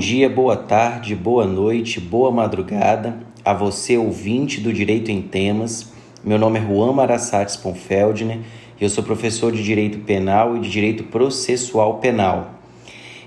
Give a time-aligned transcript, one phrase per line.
[0.00, 5.92] Dia, boa tarde, boa noite, boa madrugada a você, ouvinte do Direito em Temas.
[6.24, 8.38] Meu nome é Juan Marassates Ponfeldner
[8.80, 12.54] e eu sou professor de Direito Penal e de Direito Processual Penal.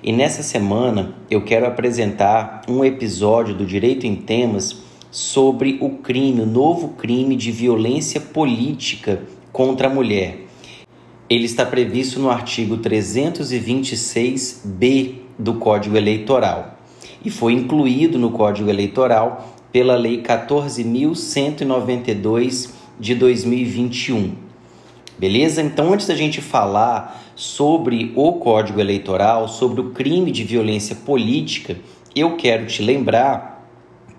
[0.02, 6.42] E nessa semana eu quero apresentar um episódio do Direito em Temas sobre o crime,
[6.42, 10.40] o novo crime de violência política contra a mulher.
[11.30, 16.78] Ele está previsto no artigo 326b do Código Eleitoral
[17.24, 24.34] e foi incluído no Código Eleitoral pela Lei 14.192 de 2021.
[25.18, 25.62] Beleza?
[25.62, 31.78] Então, antes da gente falar sobre o Código Eleitoral, sobre o crime de violência política,
[32.16, 33.68] eu quero te lembrar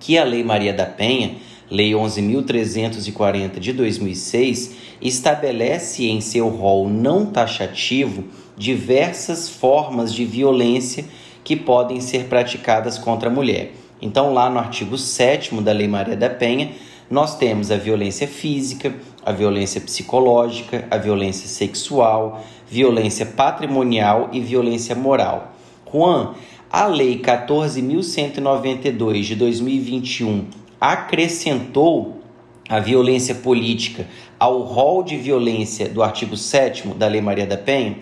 [0.01, 1.37] que a Lei Maria da Penha,
[1.70, 8.24] Lei 11.340 de 2006, estabelece em seu rol não taxativo
[8.57, 11.04] diversas formas de violência
[11.42, 13.73] que podem ser praticadas contra a mulher.
[14.01, 16.73] Então, lá no artigo 7 da Lei Maria da Penha,
[17.10, 24.95] nós temos a violência física, a violência psicológica, a violência sexual, violência patrimonial e violência
[24.95, 25.54] moral.
[25.90, 26.35] Juan,
[26.70, 32.20] a Lei 14.192 de 2021 acrescentou
[32.68, 34.06] a violência política
[34.38, 37.96] ao rol de violência do artigo 7 da Lei Maria da Penha?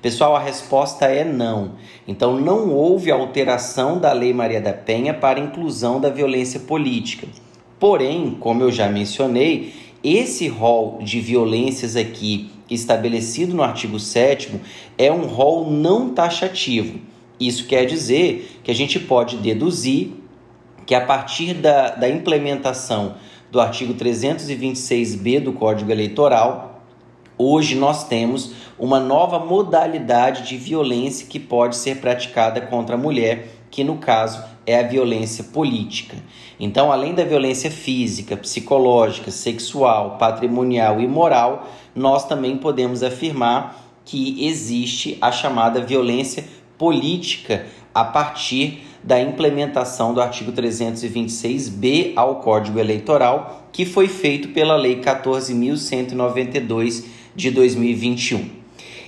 [0.00, 1.76] Pessoal, a resposta é não.
[2.06, 7.26] Então, não houve alteração da Lei Maria da Penha para inclusão da violência política.
[7.80, 14.60] Porém, como eu já mencionei, esse rol de violências aqui estabelecido no artigo 7
[14.98, 16.98] é um rol não taxativo.
[17.40, 20.12] Isso quer dizer que a gente pode deduzir
[20.86, 23.14] que a partir da, da implementação
[23.50, 26.74] do artigo 326b do Código Eleitoral,
[27.36, 33.48] Hoje nós temos uma nova modalidade de violência que pode ser praticada contra a mulher,
[33.72, 36.16] que no caso é a violência política.
[36.60, 44.46] Então, além da violência física, psicológica, sexual, patrimonial e moral, nós também podemos afirmar que
[44.46, 46.44] existe a chamada violência
[46.78, 54.76] política a partir da implementação do artigo 326b ao Código Eleitoral, que foi feito pela
[54.76, 57.04] Lei 14.192
[57.36, 58.48] de 2021.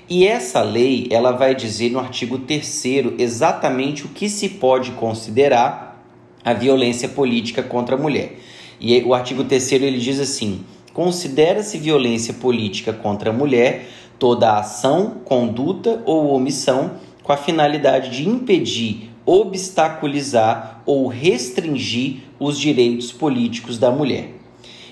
[0.09, 2.85] E essa lei, ela vai dizer no artigo 3
[3.19, 6.07] exatamente o que se pode considerar
[6.45, 8.39] a violência política contra a mulher.
[8.81, 10.61] E o artigo 3 ele diz assim:
[10.93, 16.93] considera-se violência política contra a mulher toda ação, conduta ou omissão
[17.23, 24.31] com a finalidade de impedir, obstaculizar ou restringir os direitos políticos da mulher.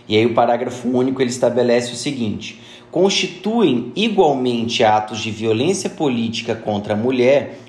[0.08, 6.54] E aí o parágrafo único ele estabelece o seguinte: constituem igualmente atos de violência política
[6.54, 7.60] contra a mulher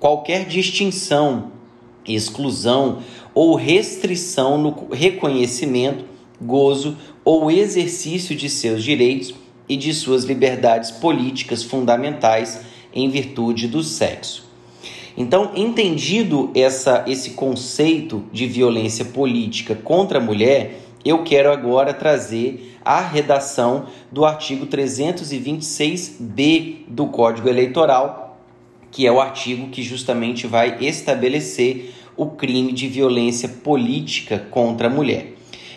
[0.00, 1.52] qualquer distinção,
[2.04, 2.98] exclusão
[3.32, 6.04] ou restrição no reconhecimento,
[6.40, 9.32] gozo ou exercício de seus direitos
[9.68, 12.60] e de suas liberdades políticas fundamentais
[12.92, 14.51] em virtude do sexo.
[15.16, 22.78] Então, entendido essa, esse conceito de violência política contra a mulher, eu quero agora trazer
[22.84, 28.40] a redação do artigo 326b do Código Eleitoral,
[28.90, 34.90] que é o artigo que justamente vai estabelecer o crime de violência política contra a
[34.90, 35.34] mulher.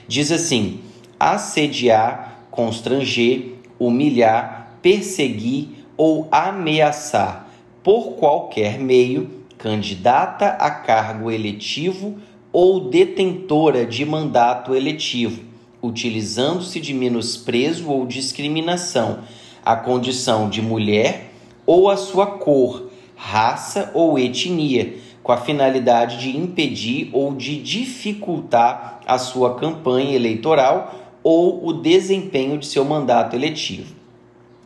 [0.08, 0.80] Diz assim:
[1.20, 7.45] assediar, constranger, humilhar, perseguir ou ameaçar
[7.86, 9.30] por qualquer meio
[9.60, 12.18] candidata a cargo eletivo
[12.52, 15.44] ou detentora de mandato eletivo,
[15.84, 19.20] utilizando-se de menosprezo ou discriminação
[19.64, 21.32] à condição de mulher
[21.64, 29.00] ou à sua cor, raça ou etnia, com a finalidade de impedir ou de dificultar
[29.06, 33.94] a sua campanha eleitoral ou o desempenho de seu mandato eletivo.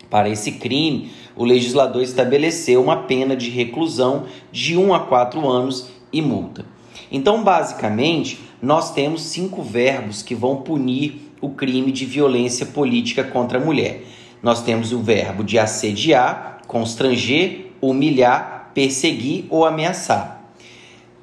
[0.09, 5.89] Para esse crime, o legislador estabeleceu uma pena de reclusão de 1 a 4 anos
[6.11, 6.65] e multa.
[7.09, 13.57] Então, basicamente, nós temos cinco verbos que vão punir o crime de violência política contra
[13.57, 14.03] a mulher.
[14.43, 20.51] Nós temos o verbo de assediar, constranger, humilhar, perseguir ou ameaçar.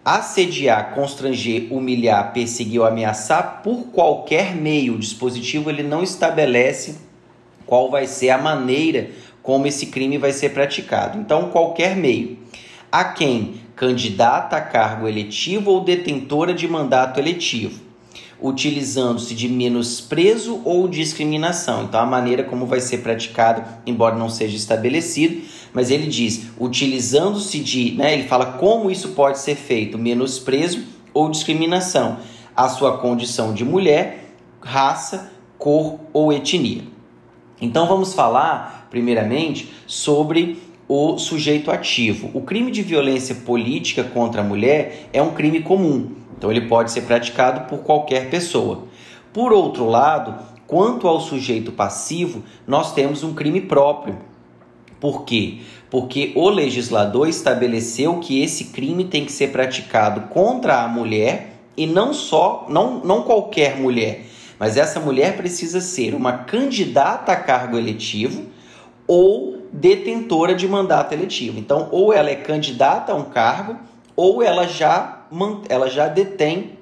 [0.02, 4.94] Assediar, constranger, humilhar, perseguir ou ameaçar por qualquer meio.
[4.94, 7.04] O dispositivo ele não estabelece
[7.66, 9.10] qual vai ser a maneira
[9.46, 11.20] como esse crime vai ser praticado.
[11.20, 12.36] Então, qualquer meio.
[12.90, 17.80] A quem candidata a cargo eletivo ou detentora de mandato eletivo,
[18.42, 21.84] utilizando-se de menosprezo ou discriminação.
[21.84, 27.60] Então, a maneira como vai ser praticado, embora não seja estabelecido, mas ele diz utilizando-se
[27.60, 30.82] de, né, ele fala como isso pode ser feito, menosprezo
[31.14, 32.18] ou discriminação,
[32.56, 36.96] a sua condição de mulher, raça, cor ou etnia.
[37.60, 42.30] Então vamos falar, primeiramente, sobre o sujeito ativo.
[42.32, 46.92] O crime de violência política contra a mulher é um crime comum, então ele pode
[46.92, 48.84] ser praticado por qualquer pessoa.
[49.32, 50.34] Por outro lado,
[50.66, 54.16] quanto ao sujeito passivo, nós temos um crime próprio.
[55.00, 55.58] Por quê?
[55.90, 61.86] Porque o legislador estabeleceu que esse crime tem que ser praticado contra a mulher e
[61.86, 64.24] não só, não, não qualquer mulher,
[64.58, 68.46] mas essa mulher precisa ser uma candidata a cargo eletivo
[69.06, 71.58] ou detentora de mandato eletivo.
[71.58, 73.76] Então, ou ela é candidata a um cargo,
[74.14, 75.26] ou ela já,
[75.68, 76.72] ela já detém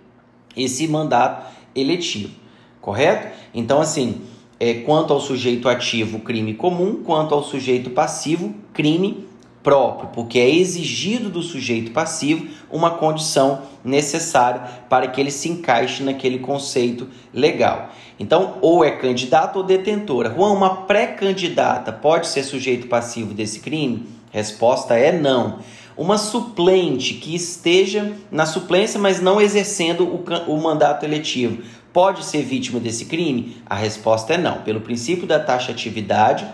[0.56, 2.34] esse mandato eletivo,
[2.80, 3.34] correto?
[3.52, 4.22] Então, assim,
[4.60, 9.26] é, quanto ao sujeito ativo, crime comum, quanto ao sujeito passivo, crime
[9.64, 16.02] próprio, porque é exigido do sujeito passivo uma condição necessária para que ele se encaixe
[16.02, 17.88] naquele conceito legal.
[18.20, 20.32] Então, ou é candidata ou detentora.
[20.32, 24.06] Juan, uma pré-candidata pode ser sujeito passivo desse crime?
[24.30, 25.60] Resposta é não.
[25.96, 31.62] Uma suplente que esteja na suplência, mas não exercendo o, o mandato eletivo,
[31.92, 33.56] pode ser vítima desse crime?
[33.64, 34.60] A resposta é não.
[34.62, 36.46] Pelo princípio da taxatividade,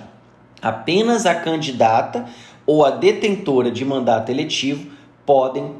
[0.62, 2.26] apenas a candidata
[2.70, 4.92] ou a detentora de mandato eletivo
[5.26, 5.72] podem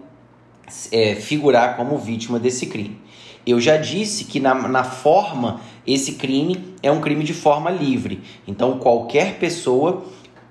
[0.91, 3.01] é, figurar como vítima desse crime.
[3.47, 8.21] Eu já disse que na, na forma, esse crime é um crime de forma livre.
[8.45, 10.03] Então, qualquer pessoa,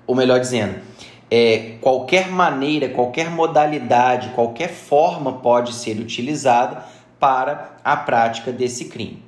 [0.06, 0.76] ou melhor dizendo,
[1.30, 6.86] é, qualquer maneira, qualquer modalidade, qualquer forma pode ser utilizada
[7.18, 9.22] para a prática desse crime.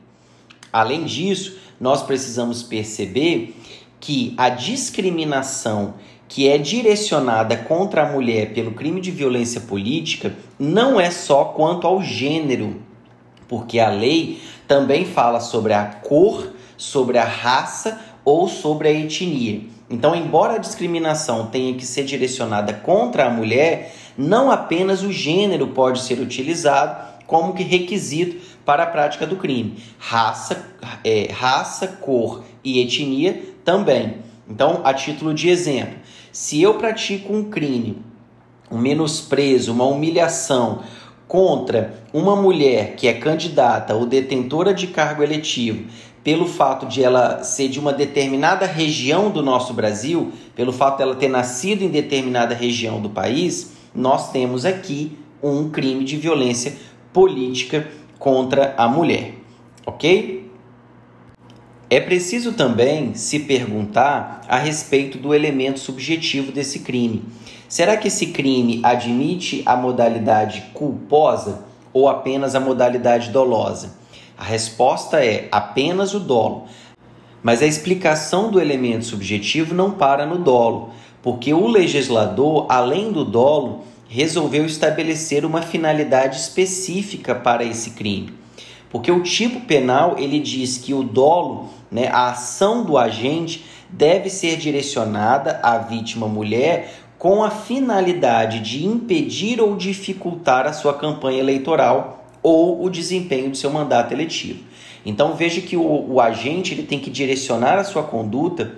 [0.72, 3.54] Além disso, nós precisamos perceber
[4.00, 5.94] que a discriminação
[6.32, 11.86] que é direcionada contra a mulher pelo crime de violência política não é só quanto
[11.86, 12.80] ao gênero,
[13.46, 19.60] porque a lei também fala sobre a cor, sobre a raça ou sobre a etnia.
[19.90, 25.66] Então, embora a discriminação tenha que ser direcionada contra a mulher, não apenas o gênero
[25.66, 29.76] pode ser utilizado como que requisito para a prática do crime.
[29.98, 30.64] Raça,
[31.04, 34.32] é, raça, cor e etnia também.
[34.48, 35.98] Então, a título de exemplo,
[36.32, 37.98] se eu pratico um crime,
[38.70, 40.82] um menosprezo, uma humilhação
[41.28, 45.84] contra uma mulher que é candidata ou detentora de cargo eletivo,
[46.24, 51.14] pelo fato de ela ser de uma determinada região do nosso Brasil, pelo fato dela
[51.14, 56.76] ter nascido em determinada região do país, nós temos aqui um crime de violência
[57.12, 57.88] política
[58.18, 59.34] contra a mulher,
[59.84, 60.41] ok?
[61.92, 67.22] É preciso também se perguntar a respeito do elemento subjetivo desse crime.
[67.68, 73.94] Será que esse crime admite a modalidade culposa ou apenas a modalidade dolosa?
[74.38, 76.64] A resposta é apenas o dolo.
[77.42, 80.92] Mas a explicação do elemento subjetivo não para no dolo,
[81.22, 88.40] porque o legislador, além do dolo, resolveu estabelecer uma finalidade específica para esse crime.
[88.92, 94.28] Porque o tipo penal ele diz que o dolo, né, a ação do agente deve
[94.28, 101.38] ser direcionada à vítima mulher com a finalidade de impedir ou dificultar a sua campanha
[101.38, 104.60] eleitoral ou o desempenho do seu mandato eletivo.
[105.06, 108.74] Então veja que o, o agente ele tem que direcionar a sua conduta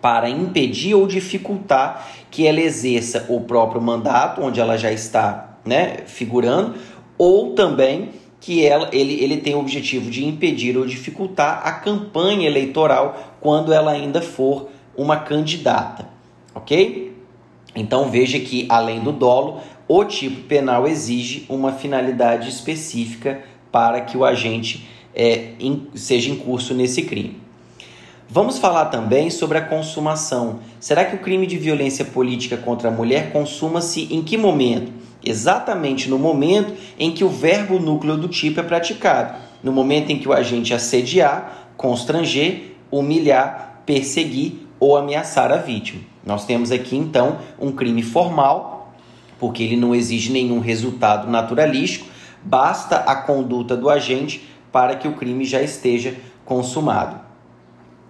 [0.00, 5.98] para impedir ou dificultar que ela exerça o próprio mandato, onde ela já está né,
[6.06, 6.74] figurando,
[7.16, 8.10] ou também
[8.48, 13.74] que ela, ele, ele tem o objetivo de impedir ou dificultar a campanha eleitoral quando
[13.74, 16.08] ela ainda for uma candidata,
[16.54, 17.14] ok?
[17.76, 24.16] Então veja que, além do dolo, o tipo penal exige uma finalidade específica para que
[24.16, 27.42] o agente é, in, seja em curso nesse crime.
[28.30, 30.60] Vamos falar também sobre a consumação.
[30.80, 34.90] Será que o crime de violência política contra a mulher consuma-se em que momento?
[35.24, 40.18] Exatamente no momento em que o verbo núcleo do tipo é praticado, no momento em
[40.18, 46.02] que o agente assediar, constranger, humilhar, perseguir ou ameaçar a vítima.
[46.24, 48.92] Nós temos aqui então um crime formal,
[49.38, 52.06] porque ele não exige nenhum resultado naturalístico,
[52.42, 57.18] basta a conduta do agente para que o crime já esteja consumado.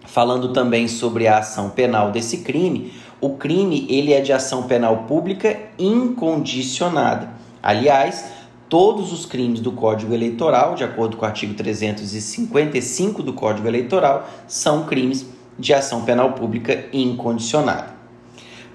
[0.04, 5.04] Falando também sobre a ação penal desse crime, o crime ele é de ação penal
[5.08, 7.30] pública incondicionada.
[7.62, 8.26] Aliás,
[8.68, 14.28] todos os crimes do Código Eleitoral, de acordo com o artigo 355 do Código Eleitoral,
[14.46, 15.26] são crimes
[15.58, 17.94] de ação penal pública incondicionada.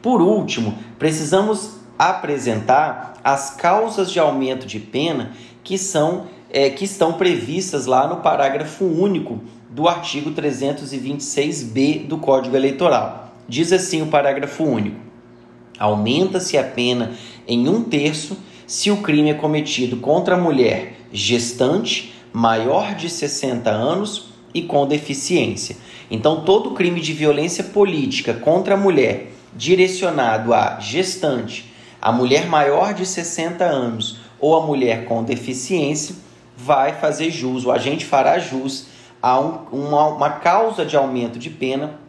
[0.02, 5.32] Por último, precisamos apresentar as causas de aumento de pena
[5.64, 12.56] que são é, que estão previstas lá no parágrafo único do artigo 326b do Código
[12.56, 13.33] Eleitoral.
[13.48, 15.00] Diz assim o parágrafo único:
[15.78, 17.12] aumenta-se a pena
[17.48, 23.70] em um terço se o crime é cometido contra a mulher gestante, maior de 60
[23.70, 25.78] anos e com deficiência.
[26.10, 31.72] Então, todo crime de violência política contra a mulher direcionado a gestante,
[32.02, 36.16] a mulher maior de 60 anos ou a mulher com deficiência
[36.58, 38.88] vai fazer jus, o agente fará jus
[39.22, 42.00] a um, uma, uma causa de aumento de pena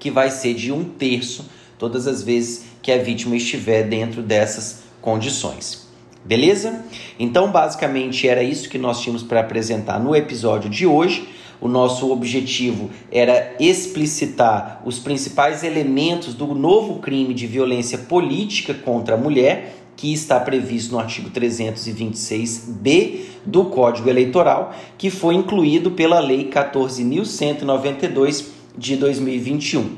[0.00, 1.44] que vai ser de um terço
[1.78, 5.88] todas as vezes que a vítima estiver dentro dessas condições.
[6.24, 6.84] Beleza?
[7.18, 11.26] Então, basicamente, era isso que nós tínhamos para apresentar no episódio de hoje.
[11.60, 19.14] O nosso objetivo era explicitar os principais elementos do novo crime de violência política contra
[19.14, 26.20] a mulher, que está previsto no artigo 326b do Código Eleitoral, que foi incluído pela
[26.20, 29.96] Lei 14.192 de 2021.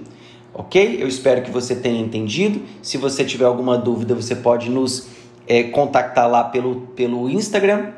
[0.55, 0.99] Ok?
[1.01, 2.61] Eu espero que você tenha entendido.
[2.83, 5.09] Se você tiver alguma dúvida, você pode nos
[5.47, 7.93] é, contactar lá pelo, pelo Instagram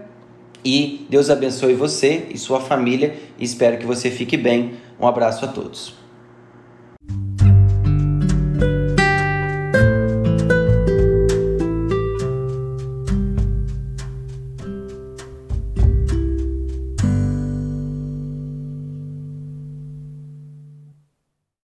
[0.65, 3.17] e Deus abençoe você e sua família.
[3.39, 4.75] Espero que você fique bem.
[4.99, 6.04] Um abraço a todos.